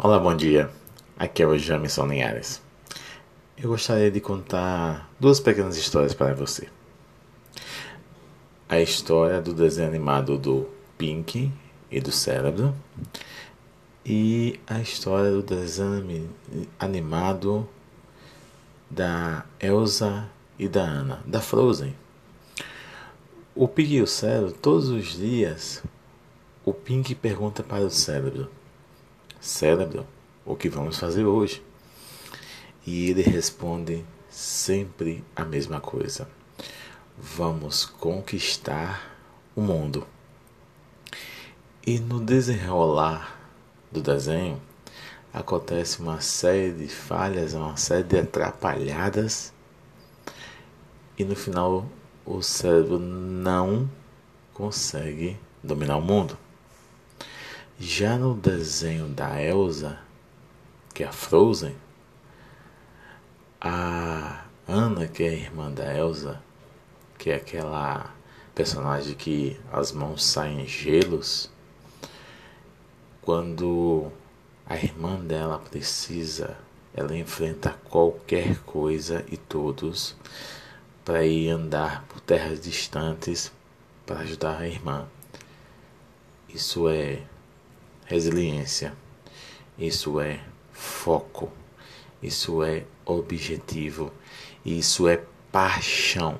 Olá, 0.00 0.16
bom 0.16 0.32
dia. 0.32 0.70
Aqui 1.18 1.42
é 1.42 1.46
o 1.46 1.58
Jamison 1.58 2.06
Linhares. 2.06 2.62
Eu 3.60 3.70
gostaria 3.70 4.12
de 4.12 4.20
contar 4.20 5.10
duas 5.18 5.40
pequenas 5.40 5.76
histórias 5.76 6.14
para 6.14 6.36
você. 6.36 6.68
A 8.68 8.80
história 8.80 9.42
do 9.42 9.52
desenho 9.52 9.88
animado 9.88 10.38
do 10.38 10.68
Pink 10.96 11.52
e 11.90 12.00
do 12.00 12.12
Cérebro 12.12 12.72
e 14.06 14.60
a 14.68 14.78
história 14.78 15.32
do 15.32 15.42
desenho 15.42 16.30
animado 16.78 17.68
da 18.88 19.44
Elsa 19.58 20.30
e 20.56 20.68
da 20.68 20.84
Anna, 20.84 21.24
da 21.26 21.40
Frozen. 21.40 21.92
O 23.52 23.66
Pink 23.66 23.94
e 23.94 24.02
o 24.02 24.06
Cérebro, 24.06 24.52
todos 24.52 24.90
os 24.90 25.06
dias, 25.06 25.82
o 26.64 26.72
Pink 26.72 27.16
pergunta 27.16 27.64
para 27.64 27.82
o 27.82 27.90
Cérebro: 27.90 28.48
Cérebro, 29.40 30.06
o 30.44 30.56
que 30.56 30.68
vamos 30.68 30.98
fazer 30.98 31.24
hoje? 31.24 31.62
E 32.84 33.10
ele 33.10 33.22
responde 33.22 34.04
sempre 34.28 35.24
a 35.36 35.44
mesma 35.44 35.80
coisa: 35.80 36.28
Vamos 37.16 37.84
conquistar 37.84 39.16
o 39.54 39.60
mundo. 39.60 40.06
E 41.86 42.00
no 42.00 42.20
desenrolar 42.20 43.38
do 43.92 44.02
desenho 44.02 44.60
acontece 45.32 46.00
uma 46.00 46.20
série 46.20 46.72
de 46.72 46.88
falhas, 46.88 47.54
uma 47.54 47.76
série 47.76 48.02
de 48.02 48.18
atrapalhadas, 48.18 49.52
e 51.16 51.24
no 51.24 51.36
final 51.36 51.86
o 52.26 52.42
cérebro 52.42 52.98
não 52.98 53.88
consegue 54.52 55.38
dominar 55.62 55.96
o 55.96 56.02
mundo. 56.02 56.36
Já 57.80 58.18
no 58.18 58.34
desenho 58.34 59.06
da 59.06 59.40
Elsa, 59.40 60.00
que 60.92 61.04
é 61.04 61.06
a 61.06 61.12
Frozen, 61.12 61.76
a 63.60 64.44
Anna, 64.66 65.06
que 65.06 65.22
é 65.22 65.28
a 65.28 65.32
irmã 65.32 65.70
da 65.70 65.96
Elsa, 65.96 66.42
que 67.16 67.30
é 67.30 67.36
aquela 67.36 68.12
personagem 68.52 69.14
que 69.14 69.60
as 69.72 69.92
mãos 69.92 70.24
saem 70.24 70.66
gelos, 70.66 71.48
quando 73.22 74.10
a 74.66 74.74
irmã 74.74 75.14
dela 75.20 75.60
precisa, 75.60 76.58
ela 76.92 77.16
enfrenta 77.16 77.78
qualquer 77.88 78.58
coisa 78.64 79.24
e 79.30 79.36
todos 79.36 80.16
para 81.04 81.24
ir 81.24 81.48
andar 81.50 82.02
por 82.08 82.18
terras 82.22 82.60
distantes 82.60 83.52
para 84.04 84.18
ajudar 84.18 84.58
a 84.62 84.66
irmã. 84.66 85.06
Isso 86.48 86.88
é 86.88 87.22
resiliência, 88.08 88.94
isso 89.78 90.18
é 90.18 90.40
foco, 90.72 91.52
isso 92.22 92.62
é 92.62 92.84
objetivo, 93.04 94.10
isso 94.64 95.06
é 95.06 95.22
paixão 95.52 96.38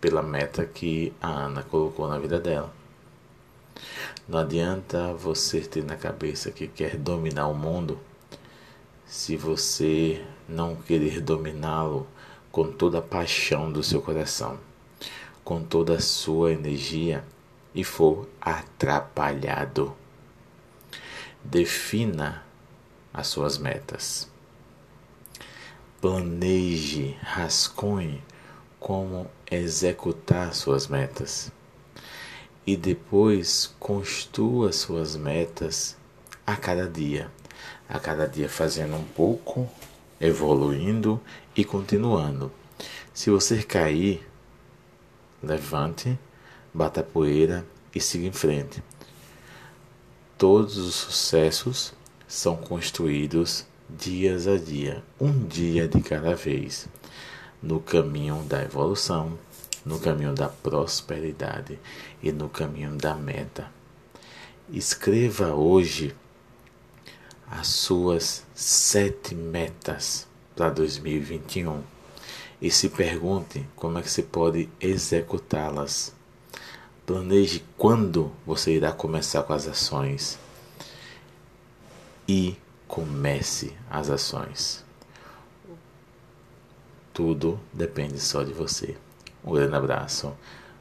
pela 0.00 0.22
meta 0.22 0.64
que 0.64 1.12
a 1.20 1.28
Ana 1.28 1.64
colocou 1.64 2.06
na 2.06 2.16
vida 2.18 2.38
dela. 2.38 2.72
Não 4.28 4.38
adianta 4.38 5.12
você 5.14 5.60
ter 5.60 5.84
na 5.84 5.96
cabeça 5.96 6.52
que 6.52 6.68
quer 6.68 6.96
dominar 6.96 7.48
o 7.48 7.54
mundo 7.54 7.98
se 9.04 9.36
você 9.36 10.24
não 10.48 10.76
querer 10.76 11.20
dominá-lo 11.20 12.06
com 12.52 12.70
toda 12.70 12.98
a 12.98 13.02
paixão 13.02 13.70
do 13.70 13.82
seu 13.82 14.00
coração, 14.00 14.58
com 15.42 15.62
toda 15.62 15.94
a 15.94 16.00
sua 16.00 16.52
energia 16.52 17.24
e 17.74 17.82
for 17.82 18.28
atrapalhado. 18.40 19.94
Defina 21.48 22.42
as 23.14 23.28
suas 23.28 23.56
metas. 23.56 24.28
Planeje, 26.00 27.16
rascunhe 27.22 28.20
como 28.80 29.30
executar 29.48 30.52
suas 30.52 30.88
metas. 30.88 31.52
E 32.66 32.76
depois 32.76 33.72
construa 33.78 34.72
suas 34.72 35.14
metas 35.14 35.96
a 36.44 36.56
cada 36.56 36.88
dia. 36.88 37.30
A 37.88 38.00
cada 38.00 38.26
dia 38.26 38.48
fazendo 38.48 38.96
um 38.96 39.04
pouco, 39.04 39.70
evoluindo 40.20 41.20
e 41.54 41.64
continuando. 41.64 42.50
Se 43.14 43.30
você 43.30 43.62
cair, 43.62 44.28
levante, 45.40 46.18
bata 46.74 47.02
a 47.02 47.04
poeira 47.04 47.64
e 47.94 48.00
siga 48.00 48.26
em 48.26 48.32
frente. 48.32 48.82
Todos 50.38 50.76
os 50.76 50.94
sucessos 50.94 51.94
são 52.28 52.58
construídos 52.58 53.64
dias 53.88 54.46
a 54.46 54.58
dia, 54.58 55.02
um 55.18 55.46
dia 55.46 55.88
de 55.88 56.02
cada 56.02 56.34
vez, 56.34 56.86
no 57.62 57.80
caminho 57.80 58.42
da 58.42 58.62
evolução, 58.62 59.38
no 59.82 59.98
caminho 59.98 60.34
da 60.34 60.46
prosperidade 60.46 61.78
e 62.22 62.30
no 62.32 62.50
caminho 62.50 62.94
da 62.96 63.14
meta. 63.14 63.72
Escreva 64.68 65.54
hoje 65.54 66.14
as 67.50 67.68
suas 67.68 68.44
sete 68.54 69.34
metas 69.34 70.28
para 70.54 70.68
2021 70.68 71.82
e 72.60 72.70
se 72.70 72.90
pergunte 72.90 73.66
como 73.74 73.98
é 73.98 74.02
que 74.02 74.10
você 74.10 74.22
pode 74.22 74.68
executá-las 74.78 76.14
Planeje 77.06 77.64
quando 77.78 78.32
você 78.44 78.74
irá 78.74 78.90
começar 78.90 79.44
com 79.44 79.52
as 79.52 79.68
ações 79.68 80.36
e 82.26 82.56
comece 82.88 83.72
as 83.88 84.10
ações. 84.10 84.84
Tudo 87.14 87.60
depende 87.72 88.18
só 88.18 88.42
de 88.42 88.52
você. 88.52 88.96
Um 89.44 89.52
grande 89.52 89.76
abraço 89.76 90.34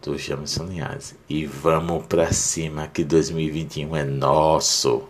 do 0.00 0.16
Jamerson 0.16 0.64
Linhares 0.64 1.14
e 1.28 1.44
vamos 1.44 2.06
para 2.06 2.32
cima 2.32 2.88
que 2.88 3.04
2021 3.04 3.94
é 3.96 4.04
nosso. 4.04 5.06